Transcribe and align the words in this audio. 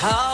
How. 0.00 0.27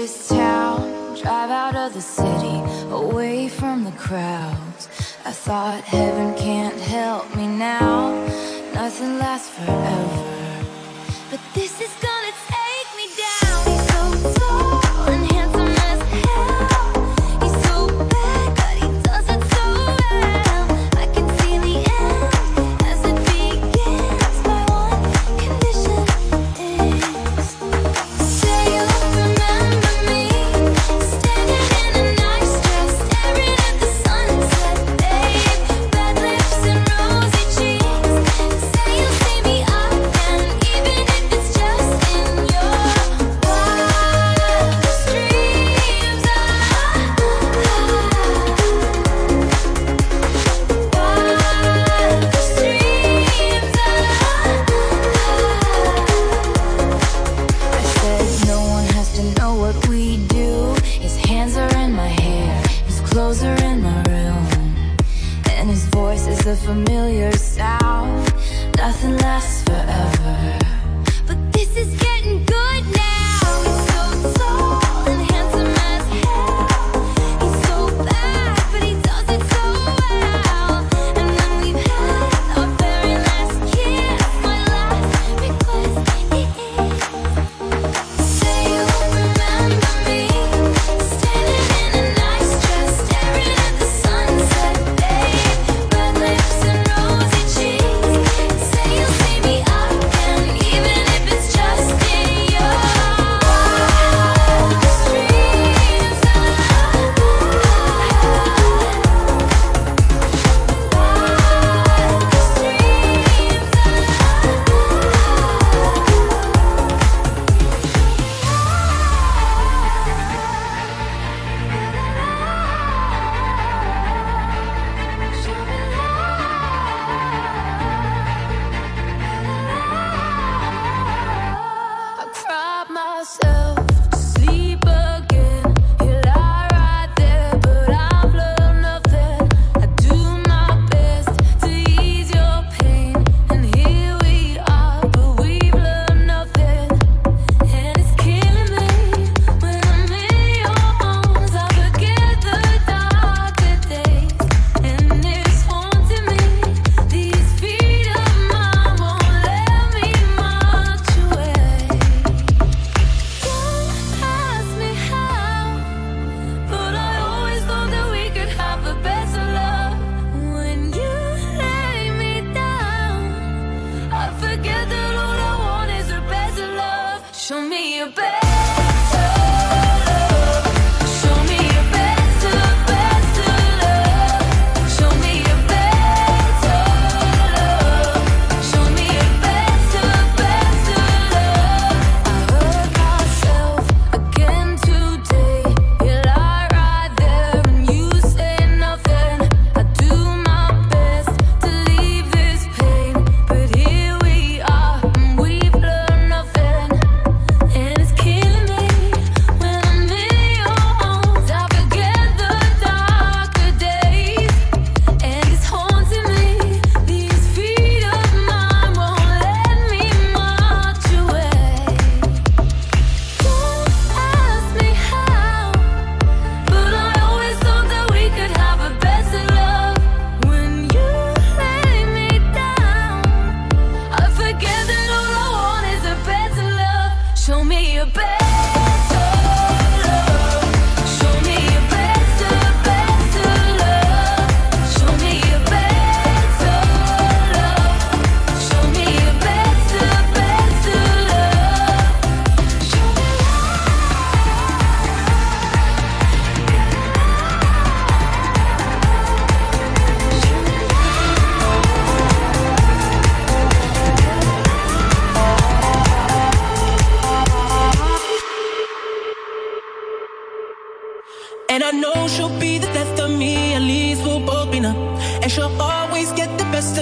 this 0.00 0.28
town, 0.28 1.14
drive 1.14 1.50
out 1.50 1.74
of 1.74 1.94
the 1.94 2.02
city, 2.02 2.58
away 2.90 3.48
from 3.48 3.82
the 3.82 3.92
crowds. 3.92 4.88
I 5.24 5.32
thought 5.32 5.80
heaven 5.84 6.36
can't 6.36 6.78
help 6.78 7.34
me 7.34 7.46
now, 7.46 8.12
nothing 8.74 9.18
lasts 9.18 9.48
forever. 9.56 10.66
But 11.30 11.40
this 11.54 11.80
is 11.80 11.95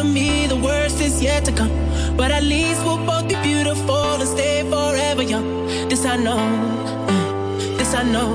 me, 0.04 0.46
the 0.46 0.56
worst 0.56 1.00
is 1.00 1.22
yet 1.22 1.44
to 1.46 1.52
come. 1.52 1.72
But 2.16 2.30
at 2.30 2.42
least 2.42 2.84
we'll 2.84 3.04
both 3.04 3.28
be 3.28 3.36
beautiful 3.42 4.20
and 4.22 4.28
stay 4.28 4.62
forever 4.62 5.22
young. 5.22 5.66
This 5.88 6.04
I 6.04 6.16
know, 6.16 6.44
this 7.78 7.94
I 7.94 8.02
know. 8.02 8.30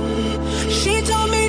She 0.69 1.01
told 1.01 1.31
me. 1.31 1.48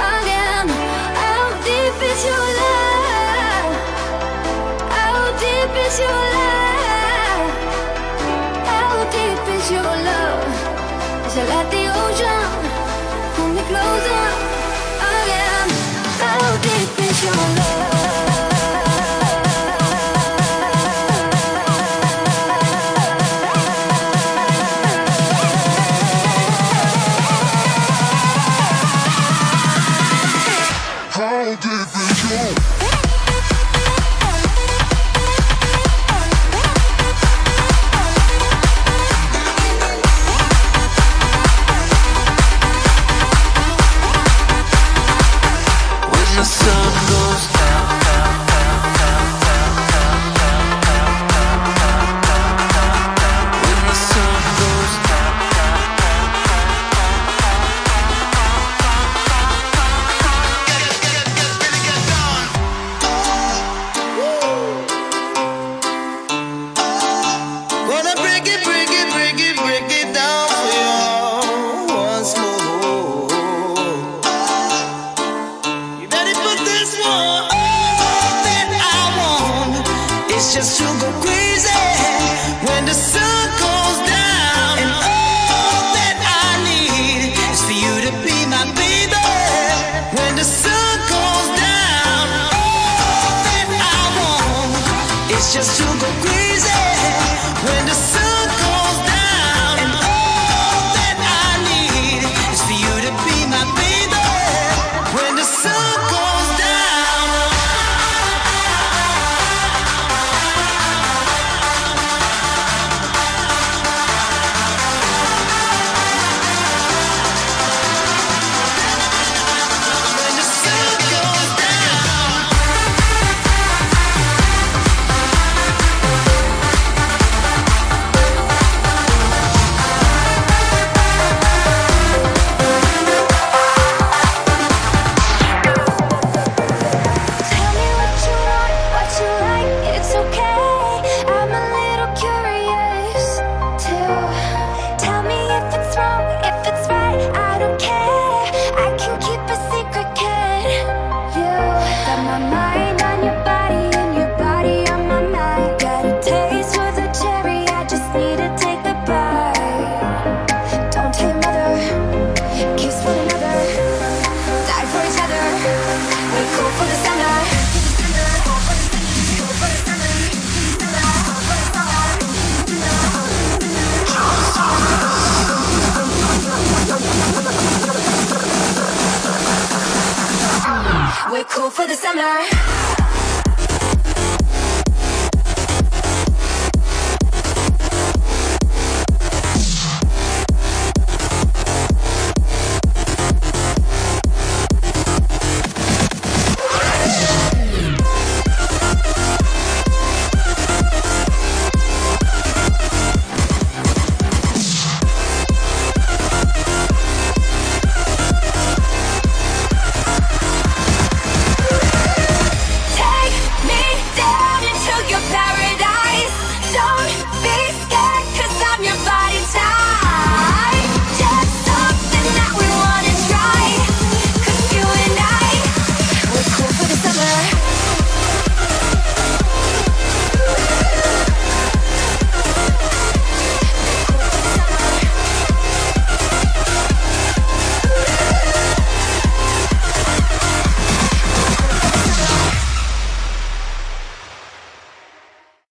deep 1.91 2.03
is 2.11 2.25
your 2.25 2.47
love? 2.61 3.73
How 4.91 5.31
deep 5.39 5.75
is 5.85 5.99
your 5.99 6.23
love? 6.37 7.51
How 8.65 8.93
deep 9.11 9.55
is 9.55 9.71
your 9.71 9.83
love? 9.83 10.71
The 11.71 11.87
ocean? 11.87 12.49
Pull 13.35 13.47
me 13.49 13.61
closer 13.69 14.30
It's 80.61 80.77
just 80.77 81.00